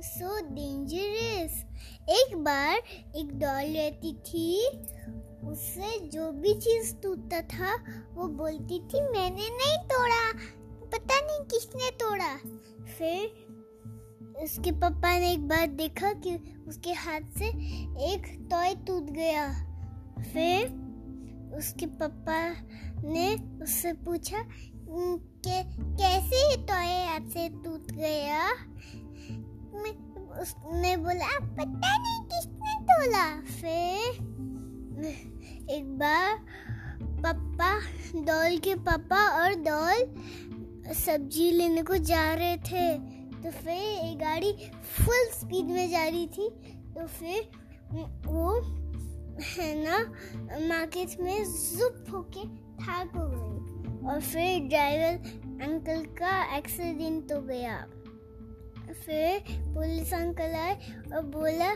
[0.00, 1.52] सो dangerous
[2.08, 2.74] एक बार
[3.16, 4.68] एक डॉल रहती थी,
[5.48, 7.74] उससे जो भी चीज़ टूटता था,
[8.14, 10.32] वो बोलती थी, मैंने नहीं तोड़ा,
[10.86, 12.36] पता नहीं किसने तोड़ा।
[12.98, 17.48] फिर उसके पापा ने एक बार देखा कि उसके हाथ से
[18.12, 19.48] एक टॉय टूट गया।
[20.18, 20.66] फिर
[21.58, 22.50] उसके पापा
[23.08, 24.48] ने उससे पूछा
[25.46, 27.69] कैसे टॉय हाथ से टूट
[28.00, 28.48] गया
[30.40, 33.24] उसने बोला पता नहीं किसने तोला?
[33.40, 34.28] फिर
[35.70, 36.36] एक बार
[37.24, 37.78] पापा
[38.24, 42.86] डॉल के पापा और डॉल सब्ज़ी लेने को जा रहे थे।
[43.42, 44.52] तो फिर एक गाड़ी
[44.96, 46.48] फुल स्पीड में जा रही थी।
[46.94, 47.50] तो फिर
[48.26, 48.60] वो
[49.40, 49.98] है ना?
[50.68, 52.44] मार्केट में जुप होके
[52.84, 53.50] थाक हो गई।
[54.08, 55.14] और फिर ड्राइवर
[55.64, 57.86] अंकल का एक्सीडेंट हो गया।
[59.06, 60.74] फिर पुलिस अंकल आए
[61.14, 61.70] और बोला,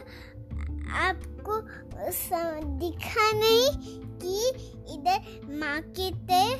[1.01, 1.61] आपको
[2.79, 3.71] दिखा नहीं
[4.19, 4.49] कि
[4.95, 5.21] इधर
[5.59, 6.55] मार्केट है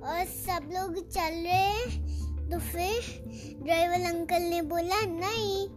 [0.00, 3.24] और सब लोग चल रहे हैं। तो फिर
[3.62, 5.68] ड्राइवर अंकल ने बोला, नहीं।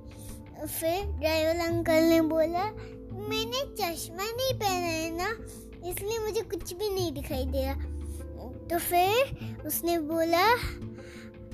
[0.67, 2.63] फिर ड्राइवर अंकल ने बोला,
[3.29, 4.23] मैंने चश्मा
[5.99, 7.73] इसलिए मुझे कुछ भी नहीं दिखाई दे रहा
[8.67, 10.43] तो फिर उसने बोला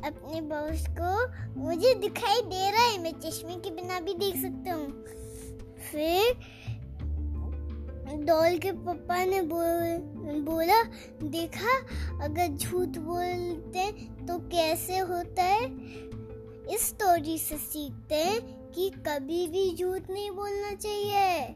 [0.08, 4.74] अपने बॉस को मुझे दिखाई दे रहा है मैं चश्मे के बिना भी देख सकता
[4.74, 4.92] हूँ।
[5.92, 6.34] फिर
[8.26, 10.82] डॉल के पापा ने बोल, बोला
[11.30, 11.78] देखा
[12.26, 13.92] अगर झूठ बोलते
[14.28, 15.66] तो कैसे होता है?
[16.76, 21.56] इस स्टोरी से सीखते हैं कि कभी भी झूठ नहीं बोलना चाहिए।